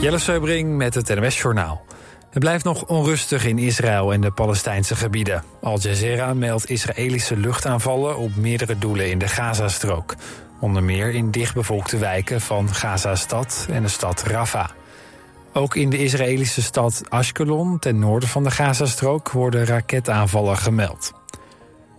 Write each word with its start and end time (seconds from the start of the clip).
Jelle 0.00 0.18
Seubring 0.18 0.76
met 0.76 0.94
het 0.94 1.08
NWS 1.08 1.40
Journaal. 1.40 1.84
Het 2.30 2.38
blijft 2.38 2.64
nog 2.64 2.84
onrustig 2.84 3.44
in 3.44 3.58
Israël 3.58 4.12
en 4.12 4.20
de 4.20 4.30
Palestijnse 4.30 4.96
gebieden. 4.96 5.44
Al 5.60 5.78
Jazeera 5.78 6.34
meldt 6.34 6.70
Israëlische 6.70 7.36
luchtaanvallen 7.36 8.16
op 8.16 8.36
meerdere 8.36 8.78
doelen 8.78 9.10
in 9.10 9.18
de 9.18 9.28
Gazastrook. 9.28 10.14
Onder 10.60 10.82
meer 10.82 11.14
in 11.14 11.30
dichtbevolkte 11.30 11.98
wijken 11.98 12.40
van 12.40 12.74
Gaza-stad 12.74 13.66
en 13.70 13.82
de 13.82 13.88
stad 13.88 14.22
Rafah. 14.22 14.68
Ook 15.52 15.76
in 15.76 15.90
de 15.90 15.98
Israëlische 15.98 16.62
stad 16.62 17.02
Ashkelon, 17.08 17.78
ten 17.78 17.98
noorden 17.98 18.28
van 18.28 18.42
de 18.42 18.50
Gazastrook, 18.50 19.30
worden 19.30 19.64
raketaanvallen 19.64 20.56
gemeld. 20.56 21.12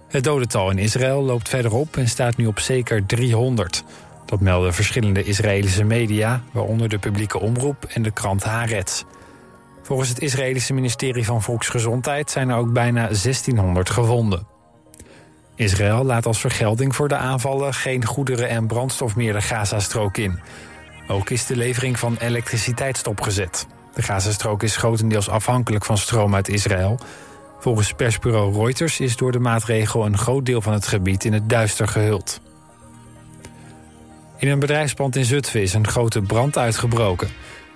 Het 0.07 0.23
dodental 0.23 0.69
in 0.69 0.77
Israël 0.77 1.23
loopt 1.23 1.49
verder 1.49 1.73
op 1.73 1.97
en 1.97 2.07
staat 2.07 2.37
nu 2.37 2.45
op 2.45 2.59
zeker 2.59 3.05
300. 3.05 3.83
Dat 4.31 4.39
melden 4.39 4.73
verschillende 4.73 5.23
Israëlische 5.23 5.83
media, 5.83 6.43
waaronder 6.51 6.89
de 6.89 6.99
publieke 6.99 7.39
omroep 7.39 7.85
en 7.85 8.01
de 8.01 8.11
krant 8.11 8.43
Haaretz. 8.43 9.03
Volgens 9.81 10.09
het 10.09 10.19
Israëlische 10.19 10.73
ministerie 10.73 11.25
van 11.25 11.41
Volksgezondheid 11.41 12.31
zijn 12.31 12.49
er 12.49 12.55
ook 12.55 12.73
bijna 12.73 13.01
1600 13.07 13.89
gewonden. 13.89 14.47
Israël 15.55 16.03
laat 16.03 16.25
als 16.25 16.39
vergelding 16.39 16.95
voor 16.95 17.07
de 17.07 17.15
aanvallen 17.15 17.73
geen 17.73 18.05
goederen 18.05 18.49
en 18.49 18.67
brandstof 18.67 19.15
meer 19.15 19.33
de 19.33 19.41
Gazastrook 19.41 20.17
in. 20.17 20.39
Ook 21.07 21.29
is 21.29 21.45
de 21.45 21.55
levering 21.55 21.99
van 21.99 22.17
elektriciteit 22.19 22.97
stopgezet. 22.97 23.67
De 23.93 24.01
Gazastrook 24.01 24.63
is 24.63 24.77
grotendeels 24.77 25.29
afhankelijk 25.29 25.85
van 25.85 25.97
stroom 25.97 26.35
uit 26.35 26.49
Israël. 26.49 26.99
Volgens 27.59 27.93
persbureau 27.93 28.55
Reuters 28.63 28.99
is 28.99 29.17
door 29.17 29.31
de 29.31 29.39
maatregel 29.39 30.05
een 30.05 30.17
groot 30.17 30.45
deel 30.45 30.61
van 30.61 30.73
het 30.73 30.87
gebied 30.87 31.23
in 31.23 31.33
het 31.33 31.49
duister 31.49 31.87
gehuld. 31.87 32.41
In 34.41 34.47
een 34.47 34.59
bedrijfspand 34.59 35.15
in 35.15 35.25
Zutphen 35.25 35.61
is 35.61 35.73
een 35.73 35.87
grote 35.87 36.21
brand 36.21 36.57
uitgebroken. 36.57 37.29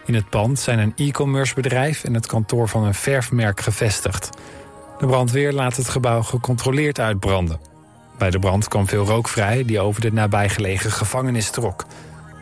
In 0.06 0.14
het 0.14 0.30
pand 0.30 0.60
zijn 0.60 0.80
een 0.80 0.94
e-commerce 0.96 1.54
bedrijf 1.54 2.04
en 2.04 2.14
het 2.14 2.26
kantoor 2.26 2.68
van 2.68 2.84
een 2.84 2.94
verfmerk 2.94 3.62
gevestigd. 3.62 4.30
De 4.98 5.06
brandweer 5.06 5.54
laat 5.54 5.76
het 5.76 5.90
gebouw 5.90 6.22
gecontroleerd 6.22 7.00
uitbranden. 7.00 7.60
Bij 8.18 8.30
de 8.30 8.40
brand 8.40 8.68
kwam 8.68 8.88
veel 8.88 9.06
rook 9.06 9.28
vrij 9.28 9.66
die 9.66 9.80
over 9.80 10.02
de 10.02 10.12
nabijgelegen 10.12 10.92
gevangenis 10.92 11.50
trok. 11.50 11.86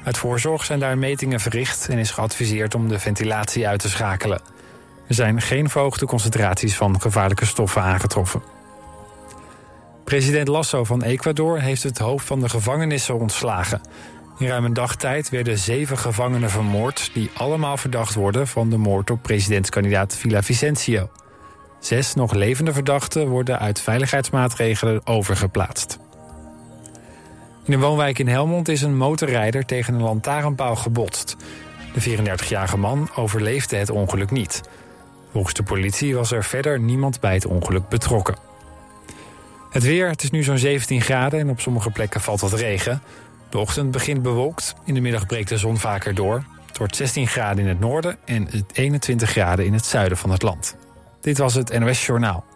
Uit 0.03 0.17
voorzorg 0.17 0.65
zijn 0.65 0.79
daar 0.79 0.97
metingen 0.97 1.39
verricht 1.39 1.89
en 1.89 1.97
is 1.97 2.11
geadviseerd 2.11 2.75
om 2.75 2.87
de 2.87 2.99
ventilatie 2.99 3.67
uit 3.67 3.79
te 3.79 3.89
schakelen. 3.89 4.41
Er 5.07 5.15
zijn 5.15 5.41
geen 5.41 5.69
verhoogde 5.69 6.05
concentraties 6.05 6.75
van 6.75 7.01
gevaarlijke 7.01 7.45
stoffen 7.45 7.81
aangetroffen. 7.81 8.41
President 10.03 10.47
Lasso 10.47 10.83
van 10.83 11.03
Ecuador 11.03 11.59
heeft 11.59 11.83
het 11.83 11.97
hoofd 11.97 12.25
van 12.25 12.39
de 12.39 12.49
gevangenissen 12.49 13.19
ontslagen. 13.19 13.81
In 14.37 14.47
ruim 14.47 14.65
een 14.65 14.73
dag 14.73 14.95
tijd 14.95 15.29
werden 15.29 15.57
zeven 15.57 15.97
gevangenen 15.97 16.49
vermoord... 16.49 17.09
die 17.13 17.31
allemaal 17.33 17.77
verdacht 17.77 18.13
worden 18.13 18.47
van 18.47 18.69
de 18.69 18.77
moord 18.77 19.11
op 19.11 19.21
presidentskandidaat 19.21 20.17
Vicencio. 20.17 21.09
Zes 21.79 22.13
nog 22.13 22.33
levende 22.33 22.73
verdachten 22.73 23.27
worden 23.27 23.59
uit 23.59 23.81
veiligheidsmaatregelen 23.81 25.07
overgeplaatst. 25.07 25.99
In 27.63 27.73
een 27.73 27.79
woonwijk 27.79 28.19
in 28.19 28.27
Helmond 28.27 28.67
is 28.67 28.81
een 28.81 28.97
motorrijder 28.97 29.65
tegen 29.65 29.93
een 29.93 30.01
lantaarnpaal 30.01 30.75
gebotst. 30.75 31.35
De 31.93 32.17
34-jarige 32.17 32.77
man 32.77 33.09
overleefde 33.15 33.75
het 33.75 33.89
ongeluk 33.89 34.31
niet. 34.31 34.61
Volgens 35.31 35.53
de 35.53 35.63
politie 35.63 36.15
was 36.15 36.31
er 36.31 36.43
verder 36.43 36.79
niemand 36.79 37.19
bij 37.19 37.33
het 37.33 37.45
ongeluk 37.45 37.89
betrokken. 37.89 38.52
Het 39.73 39.83
weer, 39.83 40.09
het 40.09 40.23
is 40.23 40.31
nu 40.31 40.43
zo'n 40.43 40.57
17 40.57 41.01
graden 41.01 41.39
en 41.39 41.49
op 41.49 41.59
sommige 41.59 41.89
plekken 41.89 42.21
valt 42.21 42.41
wat 42.41 42.53
regen. 42.53 43.01
De 43.49 43.57
ochtend 43.57 43.91
begint 43.91 44.21
bewolkt, 44.21 44.73
in 44.85 44.93
de 44.93 45.01
middag 45.01 45.25
breekt 45.25 45.49
de 45.49 45.57
zon 45.57 45.77
vaker 45.77 46.15
door. 46.15 46.43
Het 46.67 46.77
wordt 46.77 46.95
16 46.95 47.27
graden 47.27 47.63
in 47.63 47.69
het 47.69 47.79
noorden 47.79 48.17
en 48.25 48.47
21 48.73 49.29
graden 49.29 49.65
in 49.65 49.73
het 49.73 49.85
zuiden 49.85 50.17
van 50.17 50.29
het 50.29 50.41
land. 50.41 50.75
Dit 51.21 51.37
was 51.37 51.53
het 51.53 51.79
NOS 51.79 52.05
Journaal. 52.05 52.52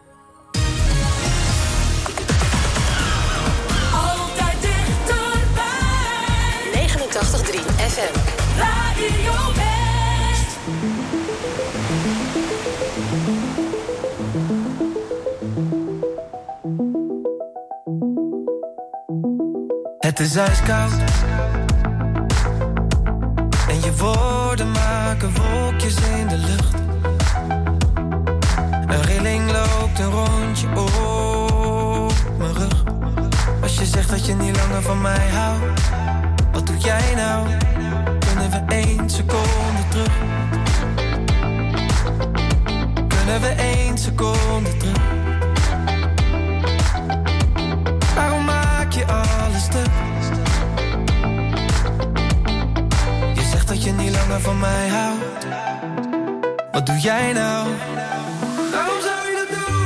Het 20.08 20.20
is 20.20 20.36
ijskoud. 20.36 20.92
En 23.68 23.82
je 23.82 23.96
woorden 23.98 24.72
maken 24.72 25.32
wolkjes 25.34 25.96
in 25.96 26.28
de 26.28 26.38
lucht. 26.38 26.76
Een 28.88 29.02
rilling 29.02 29.52
loopt 29.52 30.00
een 30.00 30.12
rondje 30.12 30.68
op 30.68 32.14
mijn 32.38 32.54
rug. 32.54 32.84
Als 33.62 33.78
je 33.78 33.86
zegt 33.86 34.10
dat 34.10 34.26
je 34.26 34.34
niet 34.34 34.58
langer 34.58 34.82
van 34.82 35.02
mij 35.02 35.30
houdt, 35.30 35.82
wat 36.52 36.68
doe 36.68 36.78
jij 36.78 37.14
nou? 37.16 37.48
Kunnen 38.20 38.52
we 38.52 38.62
één 38.68 39.10
seconde 39.10 39.88
terug? 39.90 40.14
Kunnen 43.08 43.42
we 43.42 43.48
één 43.48 43.98
seconde 43.98 44.78
terug? 44.78 45.17
Alles 49.08 49.64
stuk? 49.64 49.90
Je 53.34 53.44
zegt 53.52 53.68
dat 53.68 53.84
je 53.84 53.92
niet 53.92 54.12
langer 54.12 54.42
van 54.42 54.60
mij 54.60 54.88
houdt. 54.88 55.46
Wat 56.72 56.86
doe 56.86 57.00
jij 57.00 57.34
nou? 57.34 57.68
Waarom 58.72 59.02
zou 59.02 59.18
je 59.28 59.46
dat 59.48 59.58
doen? 59.58 59.86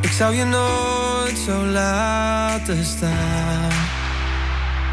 Ik 0.00 0.10
zou 0.10 0.34
je 0.34 0.44
nooit 0.44 1.38
zo 1.46 1.64
laten 1.64 2.84
staan. 2.84 3.70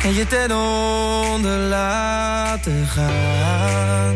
En 0.03 0.13
je 0.13 0.27
ten 0.27 0.51
onder 0.51 1.57
laten 1.57 2.87
gaan. 2.87 4.15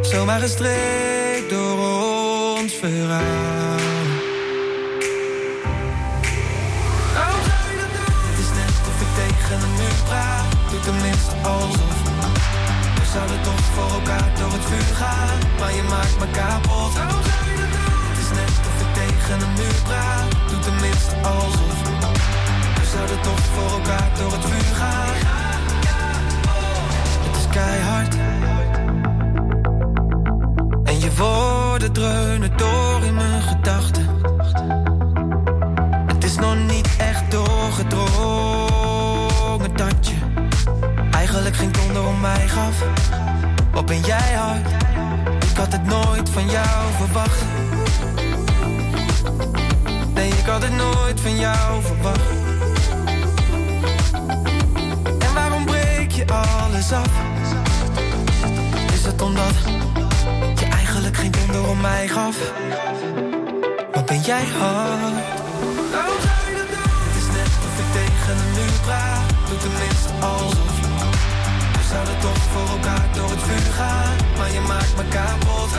Zomaar 0.00 0.40
gestreept 0.40 1.50
door 1.50 1.78
ons 2.58 2.74
verhaal. 2.74 3.59
We 13.00 13.06
zouden 13.12 13.42
toch 13.42 13.64
voor 13.74 13.90
elkaar 13.98 14.30
door 14.38 14.52
het 14.52 14.64
vuur 14.64 14.94
gaan. 14.96 15.38
Maar 15.58 15.74
je 15.74 15.82
maakt 15.82 16.18
me 16.18 16.26
kapot. 16.30 16.92
Het 18.08 18.18
is 18.18 18.30
net 18.38 18.54
of 18.70 18.76
ik 18.84 18.90
tegen 18.94 19.40
een 19.40 19.52
muur 19.52 19.80
praat. 19.84 20.30
Doe 20.48 20.58
tenminste 20.58 21.14
alsof. 21.16 21.78
We 22.78 22.86
zouden 22.94 23.20
toch 23.20 23.44
voor 23.54 23.70
elkaar 23.78 24.10
door 24.18 24.32
het 24.32 24.44
vuur 24.44 24.74
gaan. 24.74 25.14
Het 27.26 27.36
is 27.36 27.46
keihard. 27.50 28.14
En 30.84 31.00
je 31.00 31.14
woorden 31.16 31.92
dreunen 31.92 32.56
door 32.56 33.02
in 33.04 33.14
mijn 33.14 33.42
gedachten. 33.42 33.79
Gaf. 42.36 42.84
Wat 43.72 43.86
ben 43.86 44.00
jij 44.00 44.34
hard? 44.34 44.66
Ik 45.50 45.56
had 45.56 45.72
het 45.72 45.84
nooit 45.84 46.28
van 46.28 46.50
jou 46.50 46.92
verwacht. 46.96 47.42
Nee, 50.14 50.28
ik 50.28 50.46
had 50.46 50.62
het 50.62 50.76
nooit 50.76 51.20
van 51.20 51.36
jou 51.36 51.82
verwacht. 51.82 52.30
En 55.18 55.34
waarom 55.34 55.64
breek 55.64 56.10
je 56.10 56.24
alles 56.26 56.92
af? 56.92 57.10
Is 58.92 59.04
het 59.04 59.22
omdat 59.22 59.54
je 60.54 60.66
eigenlijk 60.66 61.16
geen 61.16 61.30
donder 61.30 61.68
om 61.68 61.80
mij 61.80 62.08
gaf? 62.08 62.36
Wat 63.92 64.06
ben 64.06 64.20
jij 64.20 64.44
hard? 64.58 65.14
Het 67.04 67.16
is 67.16 67.26
net 67.26 67.52
of 67.66 67.78
ik 67.78 67.92
tegen 67.92 68.36
een 68.36 68.52
muur 68.54 68.80
praat. 68.84 69.28
Doe 69.48 69.58
tenminste 69.58 70.08
alsof. 70.20 70.79
Zouden 71.90 72.18
toch 72.20 72.42
voor 72.52 72.68
elkaar 72.76 73.08
door 73.14 73.30
het 73.30 73.42
vuur 73.42 73.72
gaan. 73.72 74.16
Maar 74.38 74.52
je 74.52 74.60
maakt 74.60 74.96
me 74.96 75.04
kapot. 75.08 75.70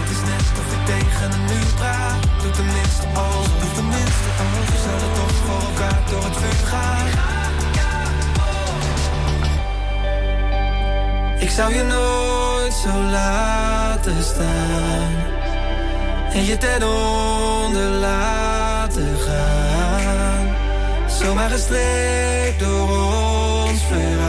Het 0.00 0.10
is 0.16 0.22
net 0.30 0.46
of 0.60 0.68
ik 0.76 0.82
tegen 0.92 1.32
een 1.32 1.44
muur 1.50 1.72
praat. 1.80 2.20
Doe 2.42 2.50
tenminste 2.50 3.06
alsof. 3.14 3.60
Doe 3.60 3.72
tenminste 3.74 4.28
alsof. 4.42 4.66
We 4.72 4.78
zouden 4.86 5.12
toch 5.18 5.34
voor 5.46 5.62
elkaar 5.70 6.00
door 6.10 6.24
het 6.24 6.36
vuur 6.36 6.66
gaan. 6.72 7.06
Ik 11.38 11.50
zou 11.50 11.74
je 11.74 11.82
nooit 11.82 12.72
zo 12.72 13.02
laten 13.10 14.24
staan. 14.24 15.12
En 16.32 16.44
je 16.44 16.58
ten 16.58 16.82
onder 16.82 17.90
laten 17.90 19.16
gaan. 19.26 20.56
Zomaar 21.08 21.50
gestreept 21.50 22.60
door 22.60 22.88
ons 23.64 23.82
verhaal. 23.82 24.23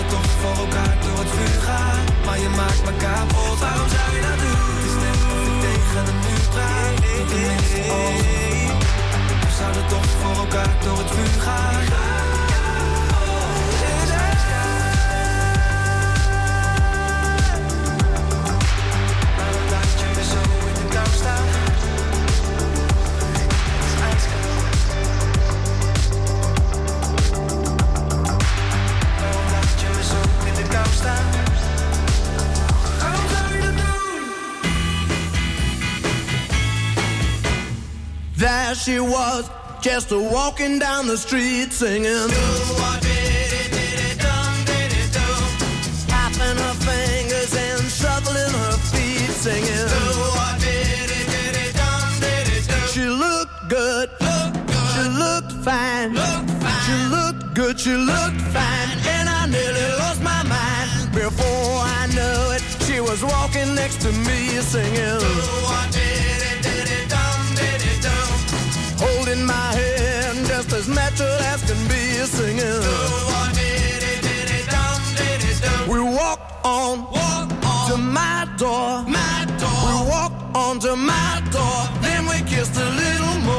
Zouden 0.00 0.20
toch 0.20 0.30
voor 0.40 0.64
elkaar 0.64 0.96
door 1.02 1.18
het 1.18 1.30
vuur 1.30 1.60
gaan. 1.60 2.04
Maar 2.24 2.38
je 2.38 2.48
maakt 2.48 2.84
me 2.84 2.92
kapot, 2.96 3.58
waarom 3.58 3.88
zou 3.88 4.14
je 4.14 4.20
dat 4.20 4.38
doen? 4.38 4.76
Het 4.76 4.84
is 4.84 4.96
net 5.04 5.20
of 5.32 5.46
ik 5.46 5.60
tegen 5.60 6.06
een 6.08 6.18
muur 6.24 6.48
praat. 6.50 6.98
Hey, 7.04 7.24
hey, 7.28 7.58
hey, 7.70 8.76
We 9.40 9.50
zouden 9.58 9.86
toch 9.88 10.06
voor 10.20 10.36
elkaar 10.44 10.76
door 10.84 10.98
het 10.98 11.10
vuur 11.10 11.40
gaan. 11.40 12.09
There 38.70 38.76
she 38.76 39.00
was, 39.00 39.50
just 39.80 40.12
a 40.12 40.18
walking 40.20 40.78
down 40.78 41.08
the 41.08 41.16
street 41.16 41.72
singing. 41.72 42.28
Tapping 46.06 46.56
her 46.62 46.74
fingers 46.78 47.52
and 47.52 47.82
shuffling 47.90 48.54
her 48.62 48.76
feet 48.92 49.30
singing. 49.42 49.88
She 52.92 53.06
looked 53.08 53.68
good. 53.68 54.08
She 54.94 55.02
looked 55.18 55.52
fine. 55.66 56.14
She 56.86 56.94
looked 57.10 57.54
good. 57.54 57.80
She 57.80 57.90
looked 57.90 58.40
fine. 58.54 58.88
And 59.14 59.28
I 59.28 59.46
nearly 59.46 59.98
lost 59.98 60.22
my 60.22 60.44
mind. 60.44 61.12
Before 61.12 61.74
I 61.98 62.06
knew 62.14 62.54
it, 62.54 62.62
she 62.86 63.00
was 63.00 63.24
walking 63.24 63.74
next 63.74 64.00
to 64.02 64.12
me 64.12 64.46
singing. 64.62 65.80
Holding 69.30 69.46
my 69.46 69.72
hand 69.74 70.44
just 70.48 70.72
as 70.72 70.88
natural 70.88 71.28
as 71.52 71.62
can 71.62 71.78
be 71.86 72.02
singing. 72.26 72.82
We 75.88 76.00
walked 76.00 76.66
on, 76.66 77.02
walk 77.12 77.48
on 77.64 77.90
to 77.90 77.96
my 77.96 78.48
door. 78.58 79.04
We 79.06 80.10
walked 80.10 80.56
on 80.56 80.80
to 80.80 80.96
my 80.96 81.42
door. 81.52 81.78
Then 82.02 82.26
we 82.26 82.42
kissed 82.50 82.76
a 82.76 82.88
little 82.90 83.40
more. 83.42 83.49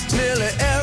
lost 0.00 0.12
nearly 0.14 0.46
everything. 0.46 0.79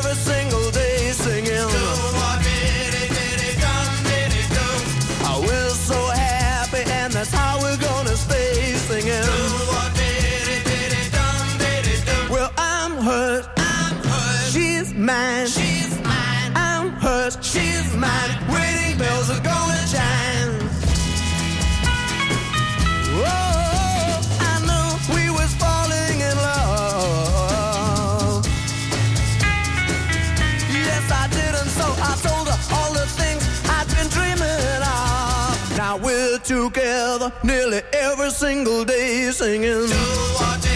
Together 36.70 37.32
nearly 37.42 37.80
every 37.92 38.30
single 38.30 38.84
day 38.84 39.30
singing. 39.30 40.67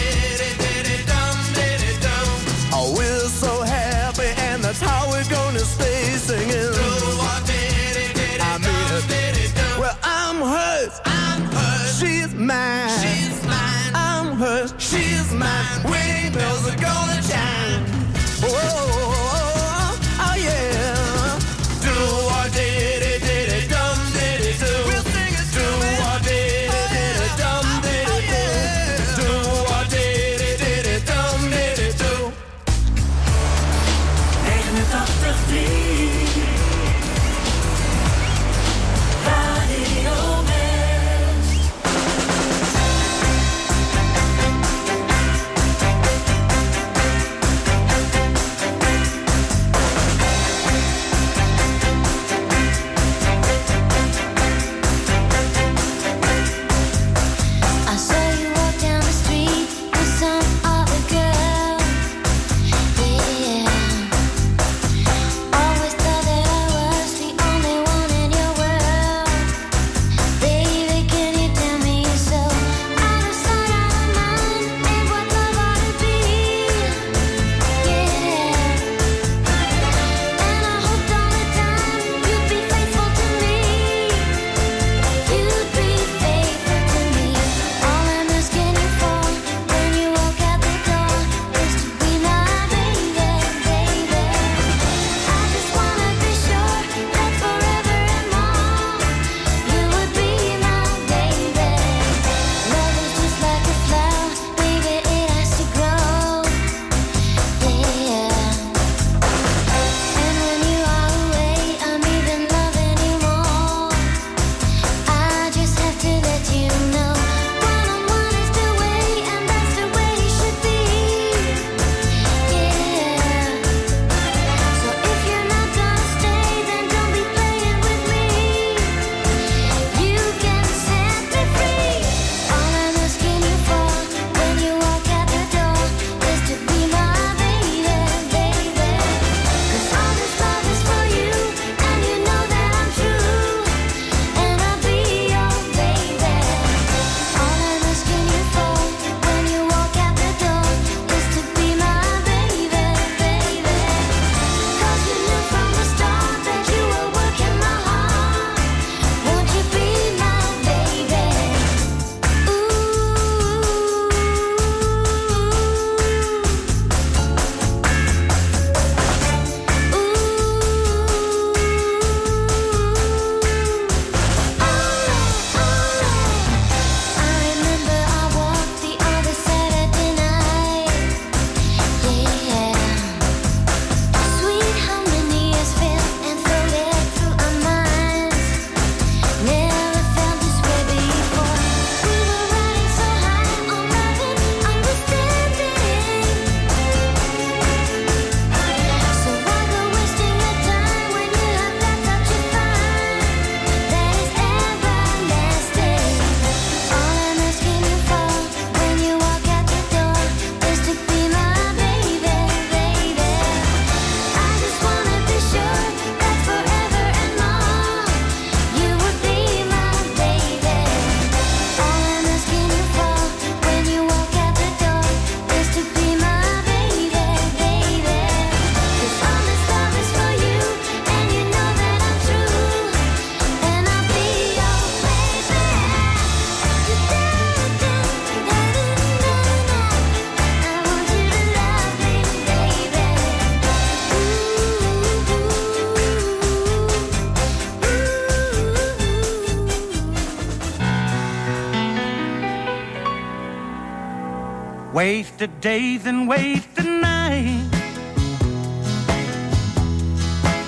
Wasted 255.33 255.61
days 255.61 256.05
and 256.05 256.27
wasted 256.27 256.85
nights. 256.85 257.75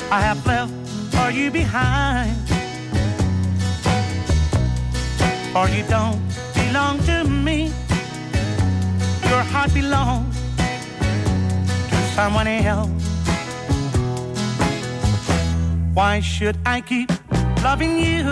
I 0.09 0.19
have 0.21 0.43
left 0.47 0.73
for 1.13 1.29
you 1.29 1.51
behind. 1.51 2.35
For 5.53 5.69
you 5.69 5.83
don't 5.87 6.19
belong 6.55 6.97
to 7.05 7.25
me. 7.25 7.71
Your 9.29 9.43
heart 9.53 9.71
belongs 9.71 10.35
to 11.91 11.97
someone 12.15 12.47
else. 12.47 12.89
Why 15.93 16.21
should 16.21 16.57
I 16.65 16.81
keep 16.81 17.11
loving 17.61 17.99
you 17.99 18.23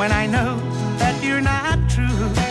when 0.00 0.10
I 0.10 0.26
know 0.26 0.58
that 0.98 1.22
you're 1.22 1.40
not 1.40 1.78
true? 1.88 2.49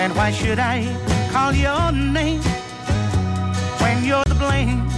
And 0.00 0.14
why 0.14 0.30
should 0.30 0.60
I 0.60 0.86
call 1.32 1.52
your 1.52 1.90
name 1.92 2.40
when 3.82 4.04
you're 4.04 4.22
the 4.28 4.36
blame 4.36 4.88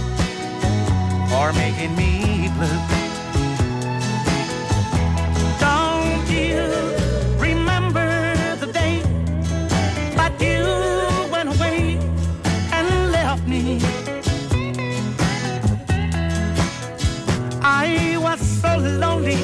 for 1.29 1.51
making 1.53 1.95
me 1.95 2.49
blue? 2.55 2.79
Don't 5.59 6.29
you 6.29 6.61
remember 7.39 8.35
the 8.59 8.67
day 8.71 9.01
that 10.15 10.33
you 10.39 10.61
went 11.31 11.49
away 11.55 11.97
and 12.71 13.11
left 13.11 13.47
me? 13.47 13.81
I 17.63 18.17
was 18.21 18.39
so 18.39 18.77
lonely, 18.77 19.37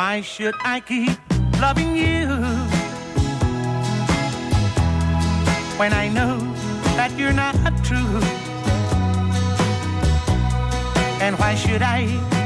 Why 0.00 0.22
should 0.22 0.54
I 0.64 0.80
keep 0.80 1.18
loving 1.60 1.94
you 1.94 2.26
when 5.78 5.92
I 5.92 6.08
know 6.08 6.38
that 6.96 7.12
you're 7.18 7.34
not 7.34 7.54
true? 7.84 8.16
And 11.20 11.38
why 11.38 11.54
should 11.54 11.82
I 11.82 12.00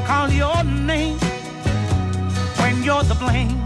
call 0.05 0.31
your 0.31 0.65
name 0.65 1.17
when 2.59 2.83
you're 2.83 3.05
the 3.05 3.15
blame 3.15 3.64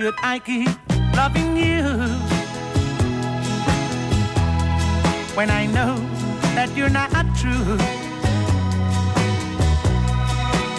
should 0.00 0.14
I 0.22 0.38
keep 0.38 0.70
loving 1.14 1.58
you 1.58 1.82
when 5.36 5.50
I 5.50 5.66
know 5.66 5.94
that 6.56 6.70
you're 6.74 6.88
not 6.88 7.10
true? 7.36 7.76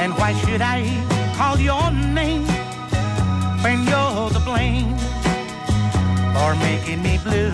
And 0.02 0.12
why 0.18 0.34
should 0.42 0.62
I 0.62 0.80
call 1.38 1.60
your 1.60 1.92
name 1.92 2.48
when 3.62 3.86
you're 3.86 4.30
the 4.32 4.42
blame 4.44 4.98
for 6.34 6.56
making 6.56 7.04
me 7.04 7.20
blue? 7.24 7.54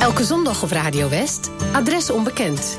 Elke 0.00 0.24
zondag 0.24 0.62
op 0.62 0.70
Radio 0.70 1.08
West. 1.08 1.50
Adres 1.72 2.10
onbekend. 2.10 2.78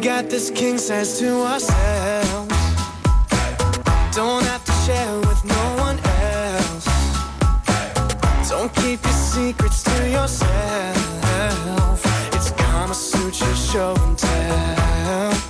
We 0.00 0.06
got 0.06 0.30
this 0.30 0.48
king 0.48 0.78
size 0.78 1.18
to 1.18 1.42
ourselves. 1.42 2.48
Don't 4.16 4.42
have 4.44 4.64
to 4.64 4.72
share 4.86 5.18
with 5.18 5.44
no 5.44 5.76
one 5.76 5.98
else. 5.98 6.86
Don't 8.48 8.74
keep 8.76 9.04
your 9.04 9.12
secrets 9.12 9.82
to 9.82 10.08
yourself. 10.08 12.00
It's 12.34 12.50
gonna 12.52 12.94
suit 12.94 13.40
your 13.40 13.54
show 13.54 13.94
and 14.06 14.16
tell. 14.16 15.49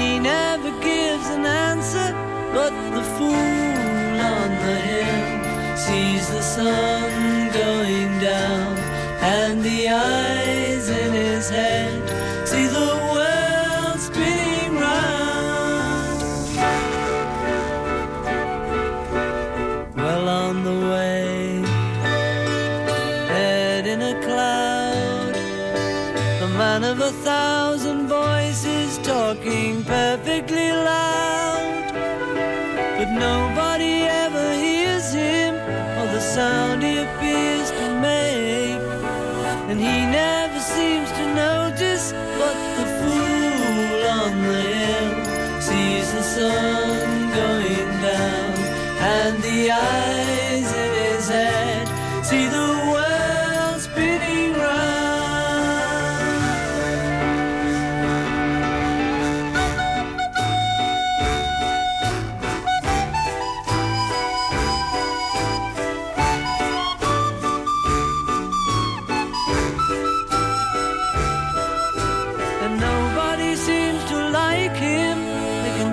He 0.00 0.18
never 0.18 0.70
gives 0.80 1.26
an 1.36 1.44
answer, 1.44 2.08
but 2.54 2.72
the 2.96 3.04
fool 3.14 4.14
on 4.34 4.50
the 4.64 4.76
hill 4.88 5.76
sees 5.76 6.24
the 6.30 6.42
sun 6.42 6.99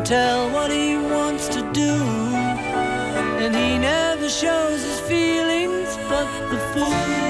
tell 0.08 0.50
what 0.52 0.72
he 0.72 0.96
wants 0.96 1.50
to 1.50 1.62
do, 1.74 1.94
and 3.44 3.54
he 3.54 3.78
never 3.78 4.30
shows 4.30 4.82
his 4.82 5.02
feelings. 5.02 5.98
But 6.08 6.28
the 6.50 6.60
fool 6.72 7.27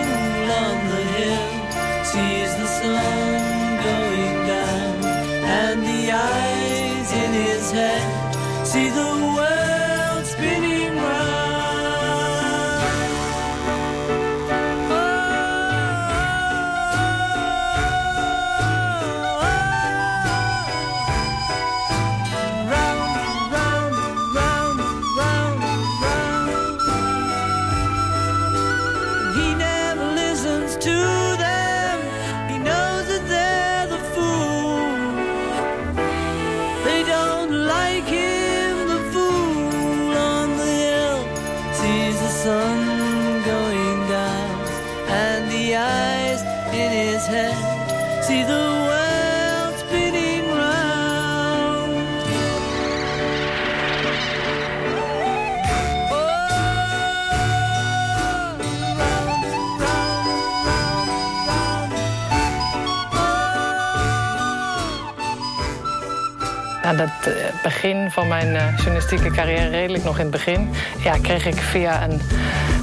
begin 67.68 68.12
van 68.12 68.28
mijn 68.28 68.56
eh, 68.56 68.78
journalistieke 68.78 69.32
carrière, 69.32 69.70
redelijk 69.70 70.04
nog 70.04 70.16
in 70.16 70.22
het 70.22 70.32
begin, 70.32 70.70
ja, 71.04 71.18
kreeg 71.22 71.46
ik 71.46 71.58
via 71.58 72.04
een 72.04 72.22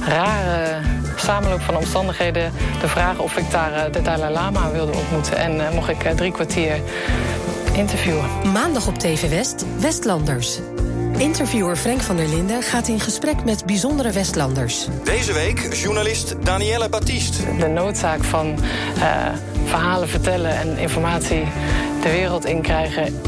rare 0.07 0.79
samenloop 1.15 1.61
van 1.61 1.75
omstandigheden 1.77 2.51
de 2.81 2.87
vraag 2.87 3.17
of 3.17 3.37
ik 3.37 3.51
daar 3.51 3.73
eh, 3.73 3.91
de 3.91 4.01
Dalai 4.01 4.33
Lama 4.33 4.71
wilde 4.71 4.91
ontmoeten. 4.91 5.37
En 5.37 5.67
eh, 5.67 5.73
mocht 5.73 5.89
ik 5.89 6.03
eh, 6.03 6.11
drie 6.11 6.31
kwartier 6.31 6.79
interviewen. 7.73 8.51
Maandag 8.53 8.87
op 8.87 8.97
TV 8.97 9.29
West, 9.29 9.65
Westlanders. 9.79 10.59
Interviewer 11.17 11.75
Frank 11.75 12.01
van 12.01 12.15
der 12.15 12.27
Linden 12.27 12.63
gaat 12.63 12.87
in 12.87 12.99
gesprek 12.99 13.43
met 13.43 13.65
bijzondere 13.65 14.11
Westlanders. 14.11 14.87
Deze 15.03 15.33
week 15.33 15.73
journalist 15.73 16.35
Danielle 16.43 16.89
Baptiste. 16.89 17.55
De 17.57 17.67
noodzaak 17.67 18.23
van 18.23 18.55
eh, 18.99 19.27
verhalen 19.65 20.09
vertellen 20.09 20.57
en 20.57 20.77
informatie 20.77 21.43
de 22.01 22.11
wereld 22.11 22.45
in 22.45 22.61
krijgen 22.61 23.21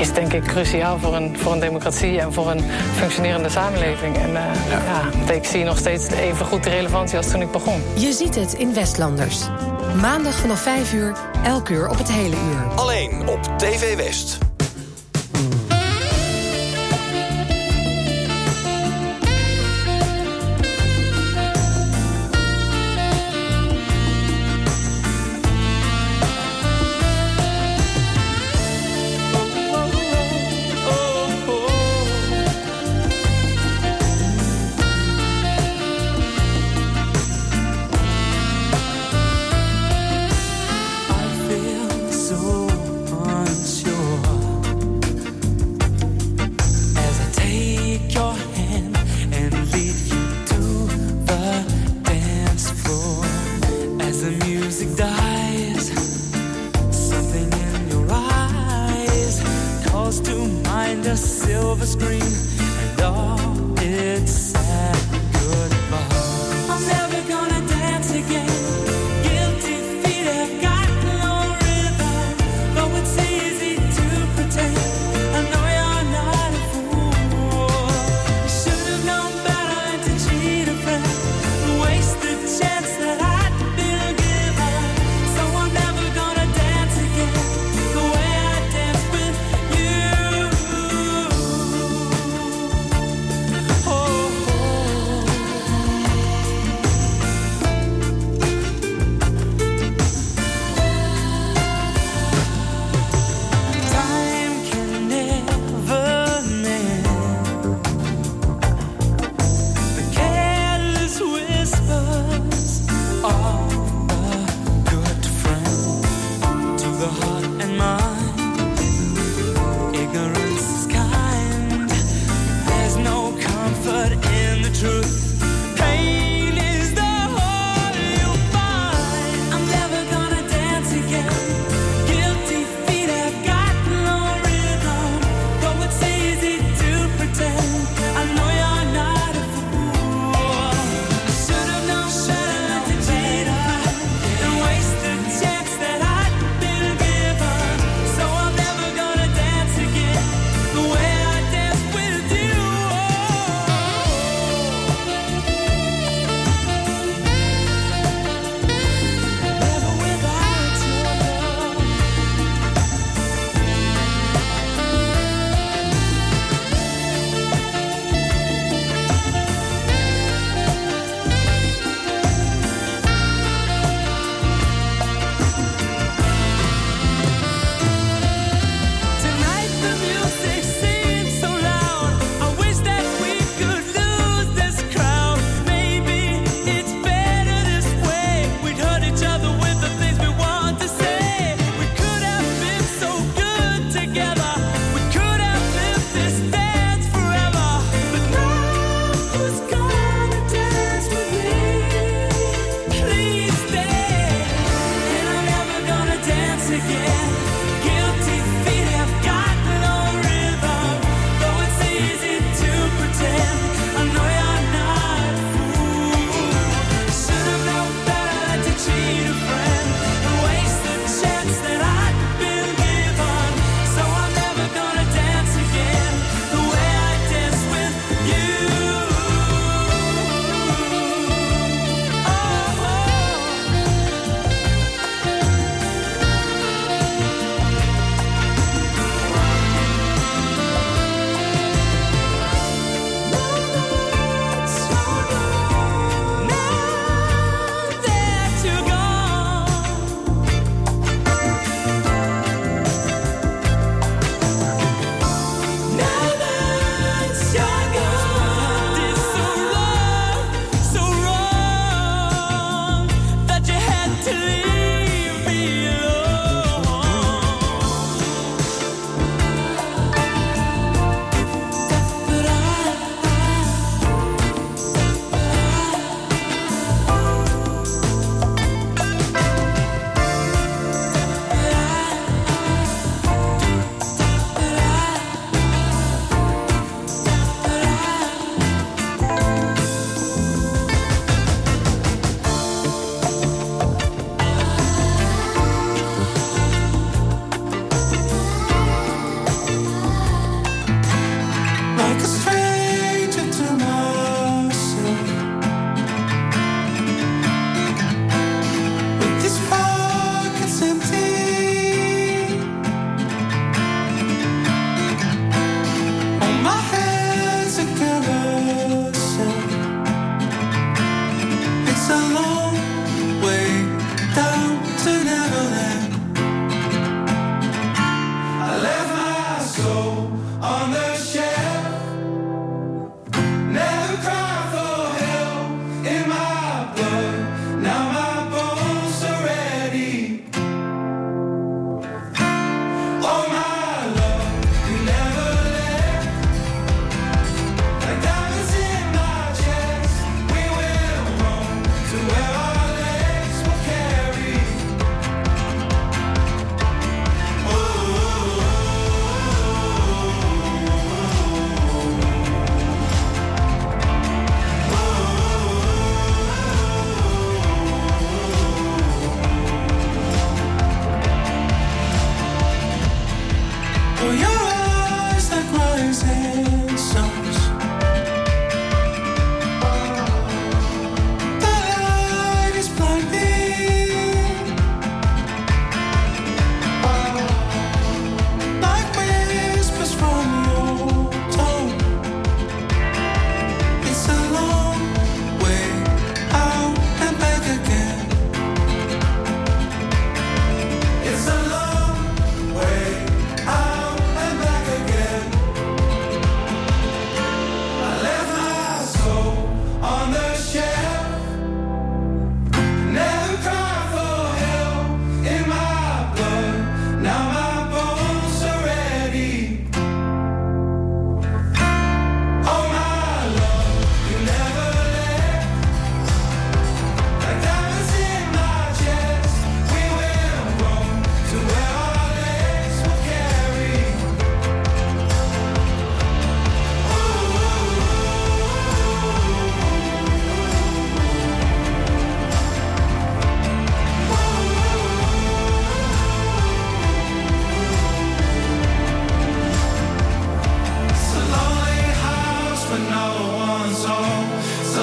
is 0.00 0.12
denk 0.12 0.32
ik 0.32 0.42
cruciaal 0.42 0.98
voor 0.98 1.14
een, 1.14 1.38
voor 1.38 1.52
een 1.52 1.60
democratie 1.60 2.20
en 2.20 2.32
voor 2.32 2.50
een 2.50 2.60
functionerende 2.94 3.48
samenleving. 3.48 4.16
En 4.16 4.36
eh, 4.36 4.42
ja. 5.26 5.32
ik 5.32 5.44
zie 5.44 5.64
nog 5.64 5.78
steeds 5.78 6.08
even 6.08 6.46
goed 6.46 6.64
de 6.64 6.70
relevantie 6.70 7.16
als 7.16 7.30
toen 7.30 7.42
ik 7.42 7.50
begon. 7.50 7.82
Je 7.94 8.12
ziet 8.12 8.34
het 8.34 8.52
in 8.52 8.74
Westlanders. 8.74 9.40
Maandag 10.00 10.34
vanaf 10.34 10.60
5 10.60 10.92
uur, 10.92 11.16
elk 11.44 11.68
uur 11.68 11.88
op 11.88 11.98
het 11.98 12.12
hele 12.12 12.36
uur. 12.36 12.76
Alleen 12.76 13.28
op 13.28 13.58
TV 13.58 13.96
West. 13.96 14.47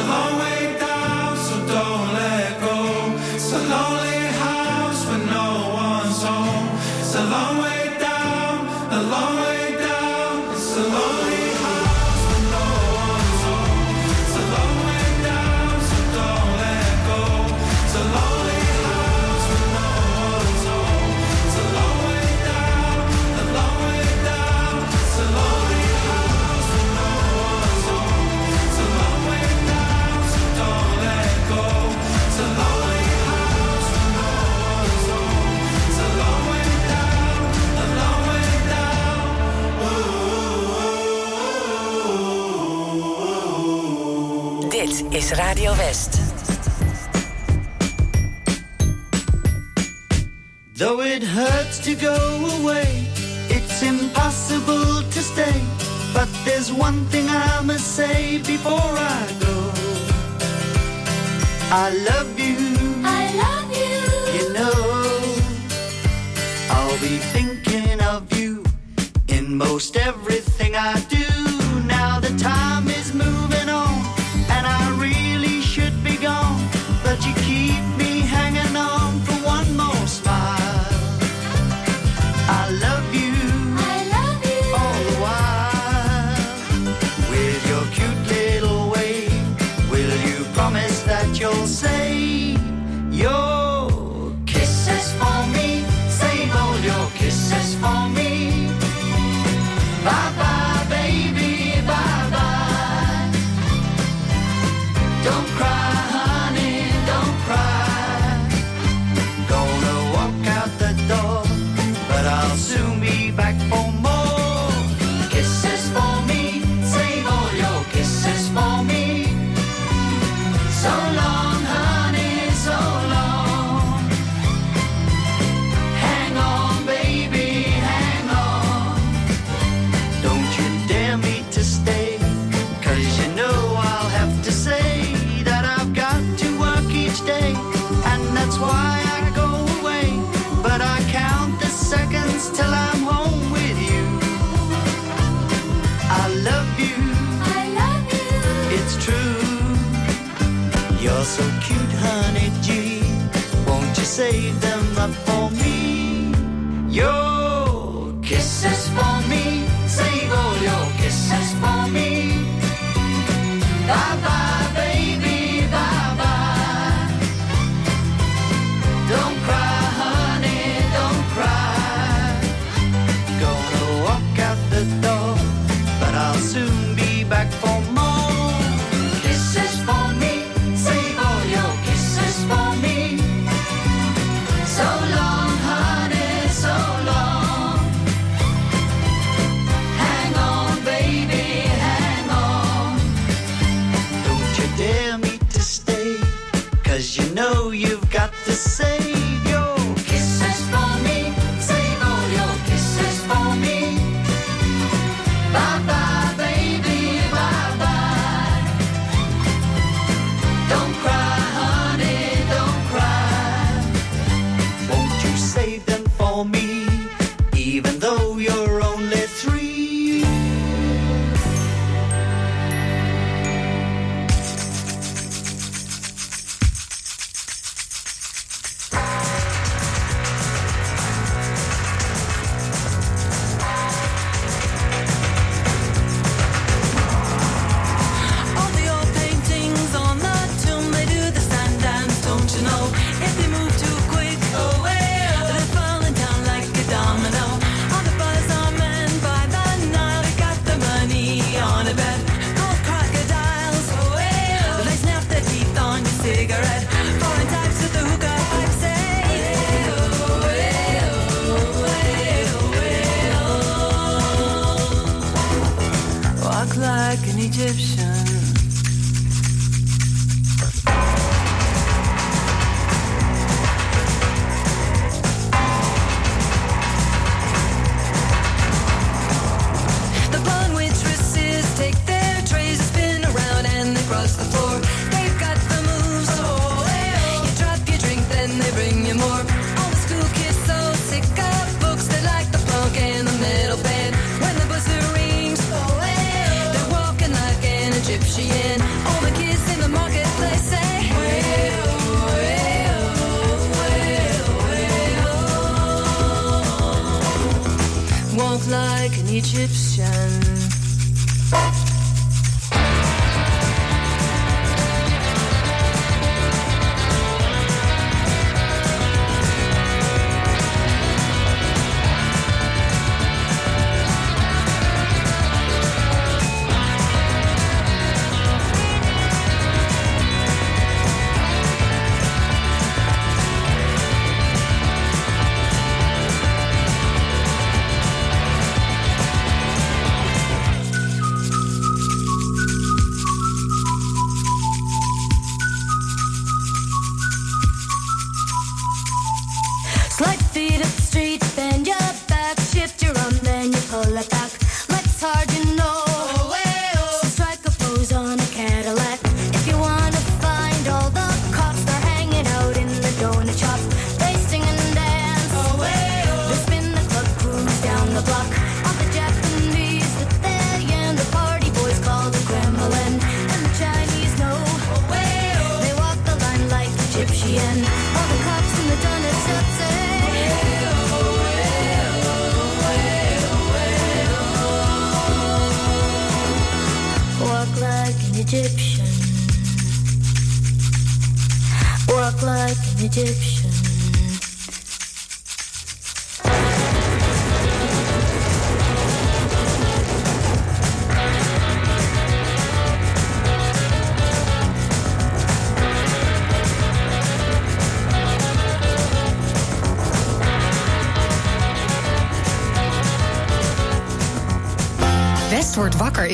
heart. 0.05 0.34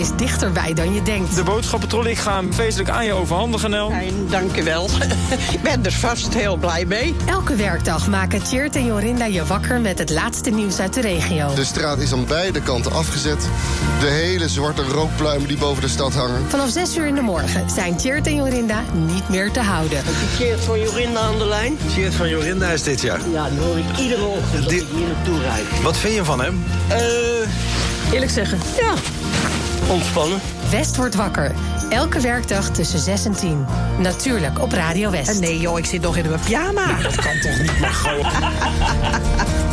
Is 0.02 0.10
dichterbij 0.16 0.74
dan 0.74 0.94
je 0.94 1.02
denkt. 1.02 1.36
De 1.36 1.44
boodschappentrollen, 1.44 2.12
ik 2.12 2.18
ga 2.18 2.36
hem 2.36 2.54
feestelijk 2.54 2.90
aan 2.90 3.06
je 3.06 3.14
overhandigen, 3.14 3.70
Nel. 3.70 3.90
Fijn, 3.90 4.28
dankjewel. 4.30 4.90
ik 5.56 5.62
ben 5.62 5.86
er 5.86 5.92
vast 5.92 6.34
heel 6.34 6.56
blij 6.56 6.86
mee. 6.86 7.16
Elke 7.26 7.56
werkdag 7.56 8.08
maken 8.08 8.44
Tjeerd 8.44 8.76
en 8.76 8.86
Jorinda 8.86 9.26
je 9.26 9.46
wakker 9.46 9.82
met 9.82 10.00
het 10.00 10.10
laatste 10.10 10.50
nieuws 10.50 10.80
uit 10.80 10.94
de 10.94 11.02
regio. 11.02 11.54
De 11.54 11.64
straat 11.64 11.98
is 11.98 12.14
aan 12.14 12.26
beide 12.26 12.62
kanten 12.62 12.92
afgezet. 12.92 13.48
De 14.00 14.08
hele 14.08 14.50
zwarte 14.50 14.84
rookpluimen 14.84 15.48
die 15.48 15.58
boven 15.58 15.82
de 15.82 15.90
stad 15.90 16.14
hangen. 16.14 16.50
Vanaf 16.50 16.70
6 16.70 16.98
uur 16.98 17.06
in 17.06 17.16
de 17.16 17.22
morgen 17.22 17.70
zijn 17.70 17.98
Tjeerd 17.98 18.28
en 18.28 18.36
Jorinda 18.36 18.84
niet 18.94 19.30
meer 19.30 19.52
te 19.52 19.60
houden. 19.60 20.04
Cheert 20.36 20.60
van 20.60 20.80
Jorinda 20.80 21.20
aan 21.20 21.38
de 21.38 21.46
lijn. 21.46 21.78
Cheert 21.94 22.14
van 22.14 22.30
Jorinda 22.30 22.70
is 22.70 22.84
dit 22.84 23.02
jaar. 23.02 23.20
Ja, 23.32 23.50
die 23.50 23.60
hoor 23.60 23.78
ik 23.78 23.98
iedere 24.00 24.26
ochtend 24.26 24.72
ik 24.72 24.86
hier 24.96 25.08
naartoe 25.08 25.40
rijd. 25.40 25.82
Wat 25.82 25.98
vind 25.98 26.16
je 26.16 26.24
van 26.24 26.42
hem? 26.42 26.64
Eh, 26.88 26.98
Eerlijk 28.14 28.32
zeggen. 28.32 28.60
ja, 28.78 28.94
ontspannen. 29.92 30.40
West 30.70 30.96
wordt 30.96 31.16
wakker. 31.16 31.52
Elke 31.90 32.20
werkdag 32.20 32.70
tussen 32.70 33.00
6 33.00 33.26
en 33.26 33.36
10. 33.36 33.66
Natuurlijk 34.00 34.60
op 34.62 34.72
Radio 34.72 35.12
West. 35.12 35.40
Nee 35.40 35.60
joh, 35.60 35.80
ik 35.80 35.86
zit 35.86 36.02
nog 36.02 36.18
in 36.18 36.30
mijn 36.30 36.40
pyjama. 36.40 37.02
Dat 37.02 37.16
kan 37.16 37.40
toch 37.40 37.58
niet? 37.58 37.72
Everybody 37.72 39.66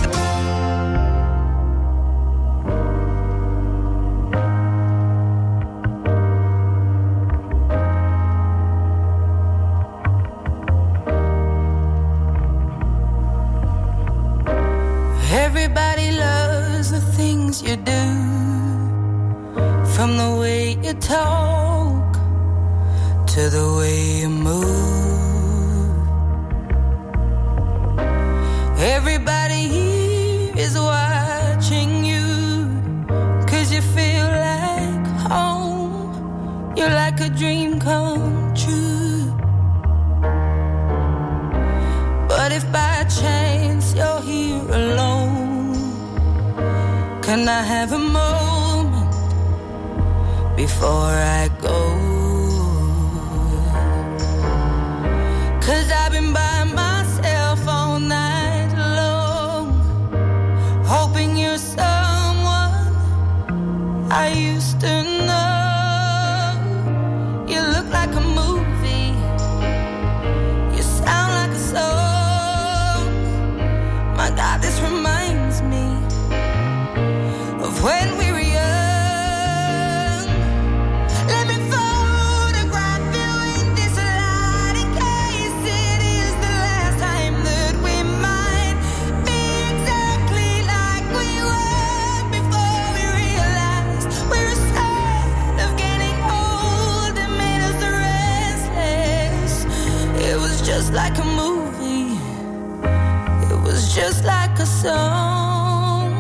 just 103.99 104.25
like 104.25 104.57
a 104.61 104.67
song. 104.67 106.13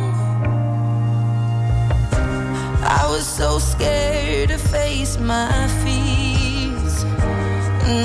I 2.82 3.06
was 3.08 3.24
so 3.24 3.60
scared 3.60 4.48
to 4.48 4.58
face 4.58 5.16
my 5.20 5.52
fears. 5.82 6.96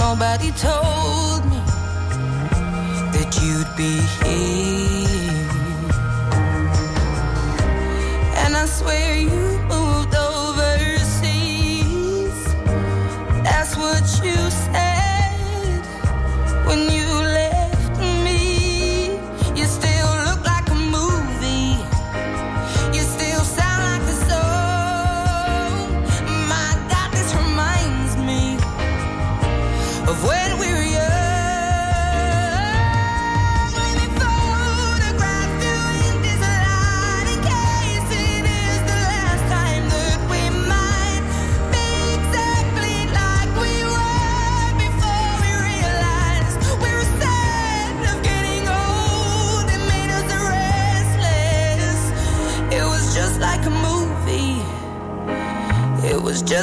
Nobody 0.03 0.51
told 0.69 1.41
me 1.51 1.61
that 3.13 3.29
you'd 3.41 3.71
be 3.83 3.93
here. 4.21 5.49
And 8.43 8.55
I 8.55 8.65
swear 8.67 9.12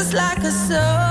just 0.00 0.14
like 0.14 0.38
a 0.38 0.50
soul 0.50 1.09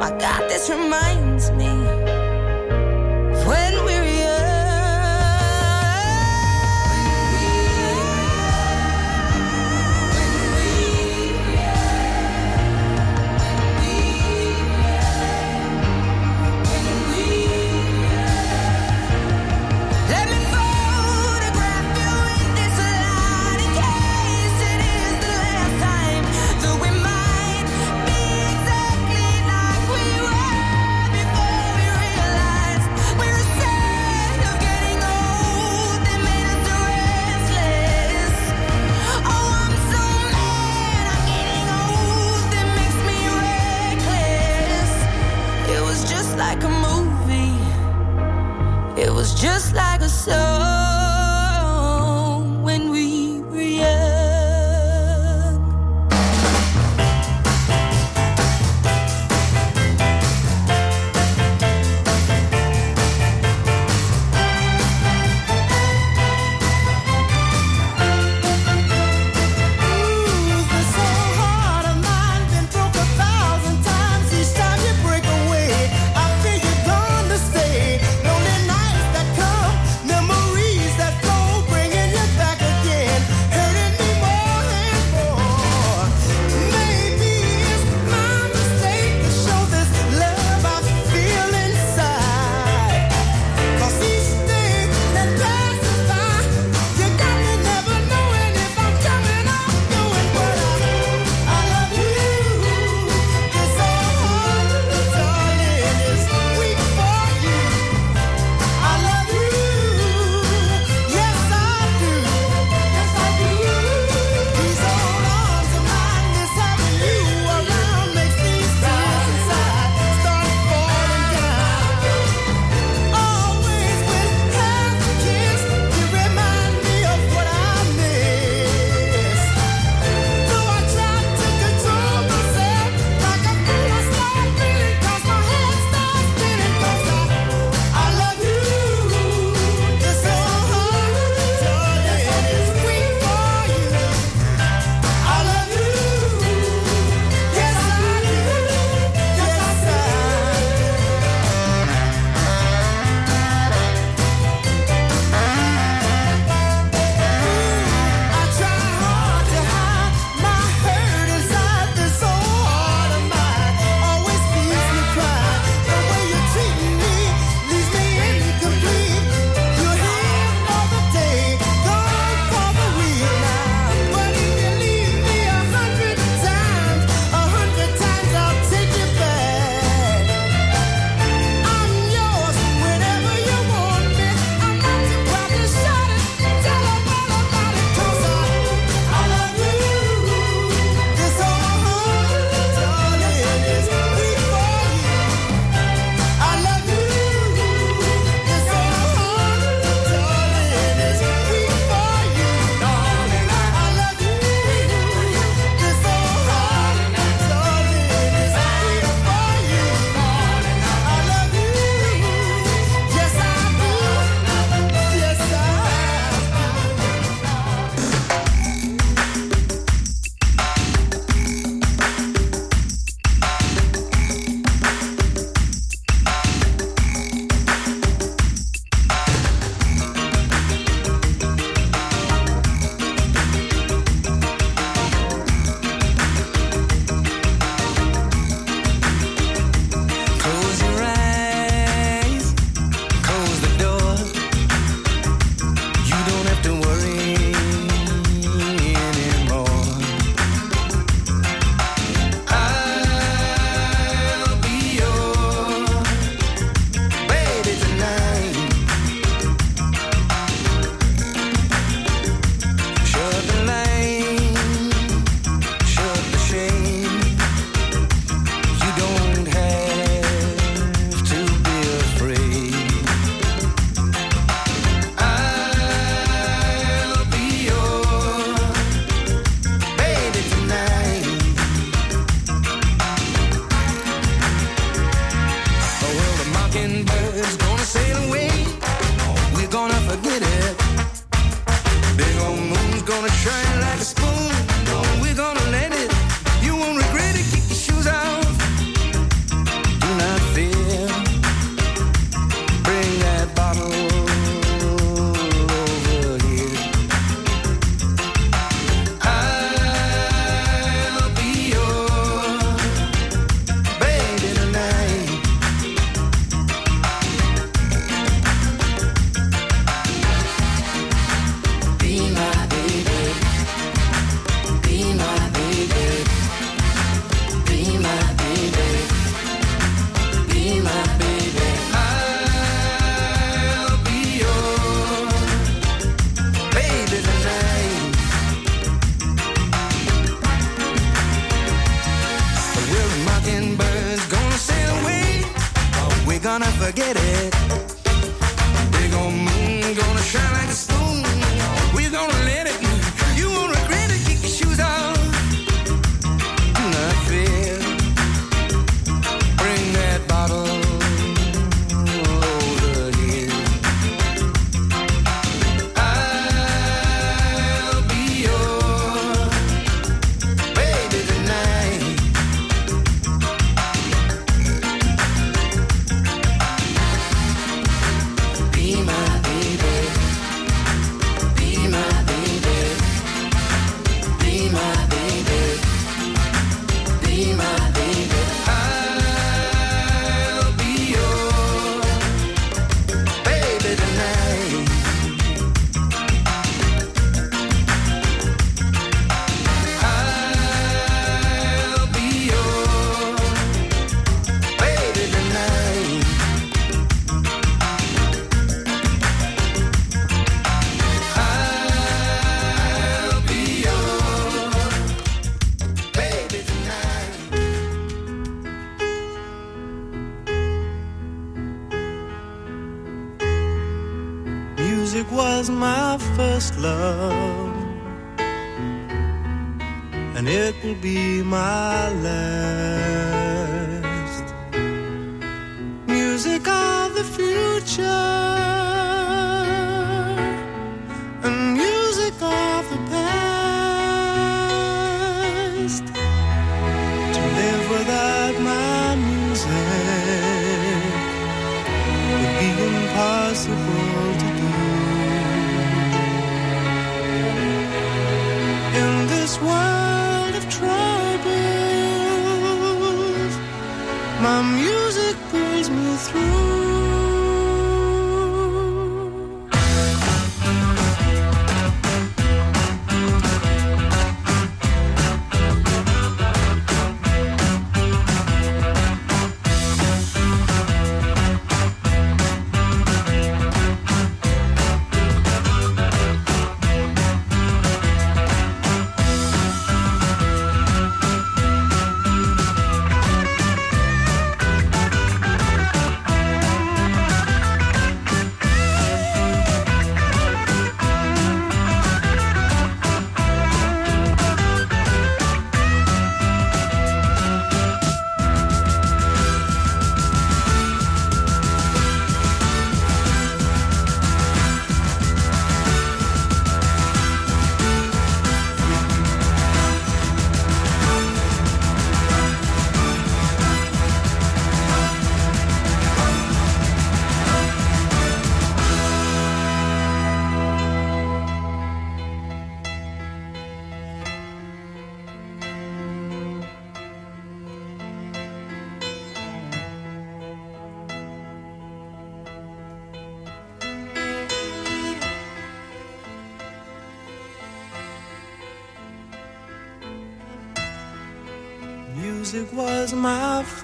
My 0.00 0.08
God, 0.12 0.48
this 0.48 0.70
reminds 0.70 1.29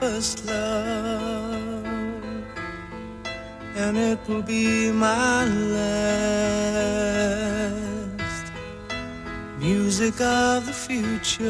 first 0.06 0.38
love, 0.46 1.84
and 3.82 3.94
it 3.98 4.18
will 4.28 4.42
be 4.42 4.92
my 4.92 5.44
last. 5.74 6.46
Music 9.58 10.20
of 10.20 10.66
the 10.66 10.76
future, 10.86 11.48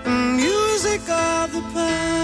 the 0.05 0.15
music 0.43 1.03
of 1.11 1.47
the 1.57 1.63
past. 1.75 2.24